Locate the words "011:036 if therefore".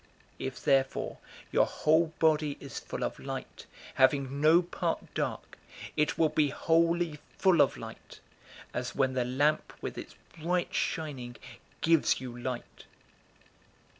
0.39-1.17